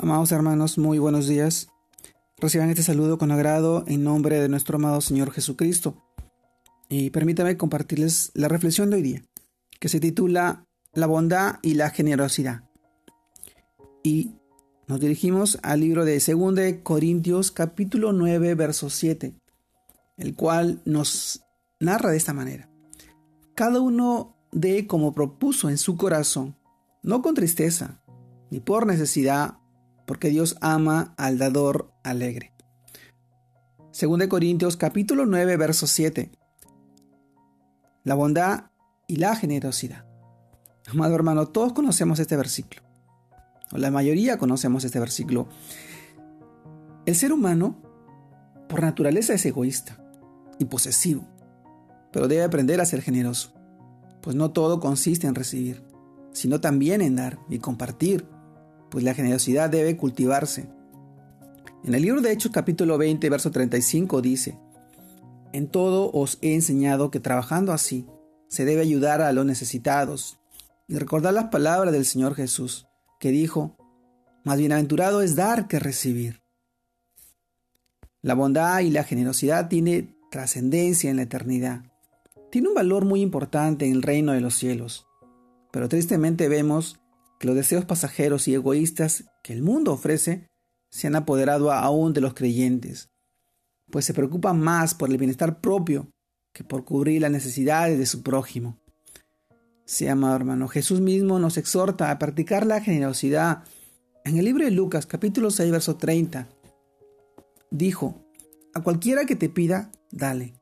[0.00, 1.70] Amados hermanos, muy buenos días.
[2.36, 5.96] Reciban este saludo con agrado en nombre de nuestro amado Señor Jesucristo.
[6.88, 9.24] Y permítame compartirles la reflexión de hoy día,
[9.80, 12.62] que se titula La bondad y la generosidad.
[14.04, 14.36] Y
[14.86, 19.34] nos dirigimos al libro de 2 Corintios capítulo 9 verso 7,
[20.16, 21.42] el cual nos
[21.80, 22.70] narra de esta manera.
[23.56, 26.56] Cada uno dé como propuso en su corazón,
[27.02, 28.00] no con tristeza,
[28.48, 29.58] ni por necesidad,
[30.08, 32.54] porque Dios ama al dador alegre.
[34.00, 36.32] 2 Corintios capítulo 9 verso 7.
[38.04, 38.70] La bondad
[39.06, 40.06] y la generosidad.
[40.90, 42.80] Amado hermano, todos conocemos este versículo.
[43.70, 45.46] O la mayoría conocemos este versículo.
[47.04, 47.76] El ser humano,
[48.66, 50.02] por naturaleza, es egoísta
[50.58, 51.28] y posesivo,
[52.12, 53.52] pero debe aprender a ser generoso,
[54.22, 55.84] pues no todo consiste en recibir,
[56.32, 58.26] sino también en dar y compartir
[58.90, 60.68] pues la generosidad debe cultivarse.
[61.84, 64.58] En el libro de Hechos capítulo 20, verso 35 dice,
[65.52, 68.06] En todo os he enseñado que trabajando así
[68.48, 70.38] se debe ayudar a los necesitados
[70.86, 72.88] y recordar las palabras del Señor Jesús,
[73.20, 73.76] que dijo,
[74.44, 76.42] Más bienaventurado es dar que recibir.
[78.22, 81.84] La bondad y la generosidad tiene trascendencia en la eternidad.
[82.50, 85.06] Tiene un valor muy importante en el reino de los cielos.
[85.70, 86.98] Pero tristemente vemos
[87.38, 90.48] que los deseos pasajeros y egoístas que el mundo ofrece
[90.90, 93.10] se han apoderado aún de los creyentes,
[93.90, 96.10] pues se preocupan más por el bienestar propio
[96.52, 98.78] que por cubrir las necesidades de su prójimo.
[99.84, 103.64] Sí, amado hermano, Jesús mismo nos exhorta a practicar la generosidad.
[104.24, 106.48] En el libro de Lucas, capítulo 6, verso 30,
[107.70, 108.22] dijo,
[108.74, 110.54] a cualquiera que te pida, dale.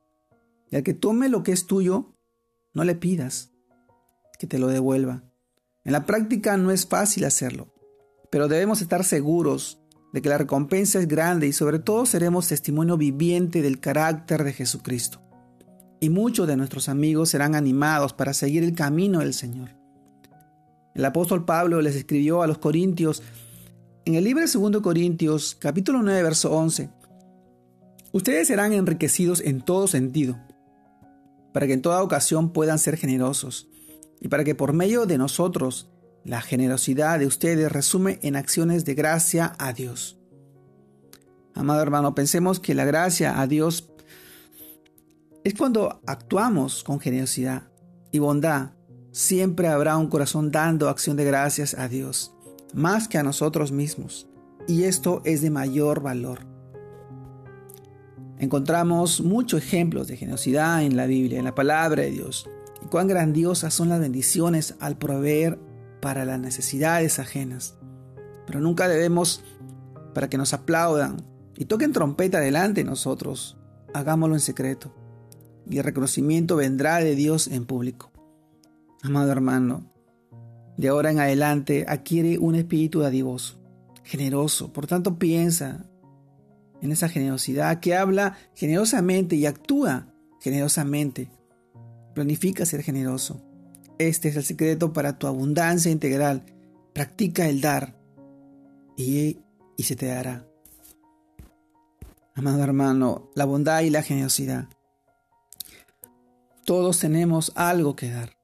[0.70, 2.12] Y al que tome lo que es tuyo,
[2.72, 3.52] no le pidas
[4.38, 5.24] que te lo devuelva.
[5.87, 7.73] En la práctica no es fácil hacerlo,
[8.29, 9.79] pero debemos estar seguros
[10.12, 14.53] de que la recompensa es grande y sobre todo seremos testimonio viviente del carácter de
[14.53, 15.23] Jesucristo.
[16.01, 19.77] Y muchos de nuestros amigos serán animados para seguir el camino del Señor.
[20.96, 23.23] El apóstol Pablo les escribió a los Corintios
[24.07, 26.91] en el libro de 2 Corintios capítulo 9 verso 11.
[28.11, 30.36] Ustedes serán enriquecidos en todo sentido,
[31.52, 33.69] para que en toda ocasión puedan ser generosos
[34.20, 35.90] y para que por medio de nosotros
[36.24, 40.18] la generosidad de ustedes resume en acciones de gracia a Dios.
[41.54, 43.88] Amado hermano, pensemos que la gracia a Dios
[45.44, 47.68] es cuando actuamos con generosidad
[48.10, 48.72] y bondad.
[49.12, 52.34] Siempre habrá un corazón dando acción de gracias a Dios,
[52.74, 54.28] más que a nosotros mismos.
[54.66, 56.40] Y esto es de mayor valor.
[58.38, 62.46] Encontramos muchos ejemplos de generosidad en la Biblia, en la palabra de Dios
[62.86, 65.58] cuán grandiosas son las bendiciones al proveer
[66.01, 67.77] para las necesidades ajenas.
[68.47, 69.42] Pero nunca debemos,
[70.14, 71.25] para que nos aplaudan
[71.57, 73.58] y toquen trompeta delante de nosotros,
[73.95, 74.95] hagámoslo en secreto.
[75.69, 78.13] Y el reconocimiento vendrá de Dios en público.
[79.02, 79.92] Amado hermano,
[80.77, 83.58] de ahora en adelante adquiere un espíritu dadivoso,
[84.05, 84.73] generoso.
[84.73, 85.86] Por tanto, piensa
[86.83, 91.30] en esa generosidad que habla generosamente y actúa generosamente
[92.16, 93.42] Planifica ser generoso.
[93.98, 96.46] Este es el secreto para tu abundancia integral.
[96.94, 97.94] Practica el dar
[98.96, 99.40] y,
[99.77, 100.48] y se te dará.
[102.34, 104.66] Amado hermano, la bondad y la generosidad.
[106.64, 108.38] Todos tenemos algo que dar.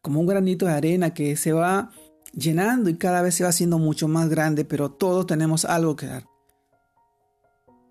[0.00, 1.90] Como un granito de arena que se va
[2.32, 6.06] llenando y cada vez se va haciendo mucho más grande, pero todos tenemos algo que
[6.06, 6.24] dar.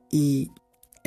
[0.10, 0.52] Y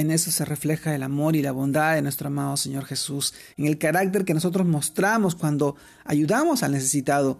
[0.01, 3.67] en eso se refleja el amor y la bondad de nuestro amado Señor Jesús, en
[3.67, 7.39] el carácter que nosotros mostramos cuando ayudamos al necesitado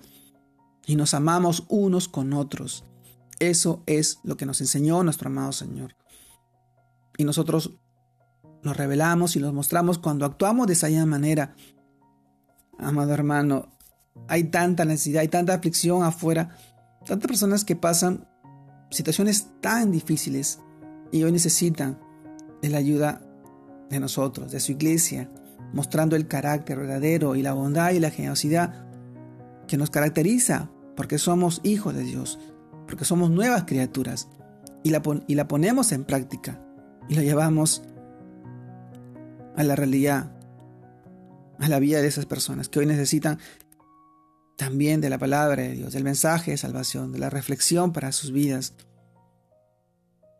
[0.87, 2.85] y nos amamos unos con otros.
[3.39, 5.97] Eso es lo que nos enseñó nuestro amado Señor.
[7.17, 7.79] Y nosotros
[8.63, 11.55] lo revelamos y lo mostramos cuando actuamos de esa manera.
[12.79, 13.69] Amado hermano,
[14.29, 16.57] hay tanta necesidad, hay tanta aflicción afuera,
[17.07, 18.29] tantas personas que pasan
[18.91, 20.59] situaciones tan difíciles
[21.13, 21.99] y hoy necesitan
[22.63, 23.23] de la ayuda
[23.89, 25.31] de nosotros, de su iglesia,
[25.73, 28.87] mostrando el carácter verdadero y la bondad y la generosidad
[29.67, 32.39] que nos caracteriza, porque somos hijos de Dios,
[32.87, 34.29] porque somos nuevas criaturas,
[34.83, 36.61] y la, y la ponemos en práctica,
[37.09, 37.83] y la llevamos
[39.57, 40.33] a la realidad,
[41.59, 43.39] a la vida de esas personas que hoy necesitan
[44.57, 48.33] también de la palabra de Dios, del mensaje de salvación, de la reflexión para sus
[48.33, 48.75] vidas.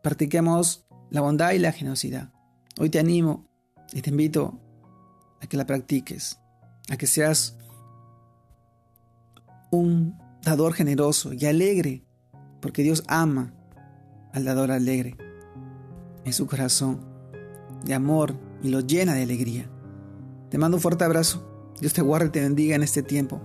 [0.03, 2.31] Practiquemos la bondad y la generosidad.
[2.79, 3.45] Hoy te animo
[3.93, 4.59] y te invito
[5.41, 6.39] a que la practiques,
[6.89, 7.57] a que seas
[9.71, 12.05] un dador generoso y alegre
[12.61, 13.53] porque Dios ama
[14.33, 15.17] al dador alegre
[16.23, 17.01] en su corazón
[17.83, 19.69] de amor y lo llena de alegría.
[20.49, 21.73] Te mando un fuerte abrazo.
[21.81, 23.41] Dios te guarde y te bendiga en este tiempo.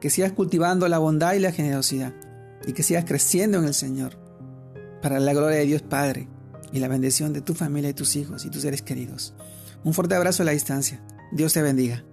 [0.00, 2.14] Que sigas cultivando la bondad y la generosidad
[2.66, 4.16] y que sigas creciendo en el Señor
[5.02, 6.28] para la gloria de Dios Padre
[6.72, 9.34] y la bendición de tu familia y tus hijos y tus seres queridos.
[9.84, 11.02] Un fuerte abrazo a la distancia.
[11.32, 12.04] Dios te bendiga.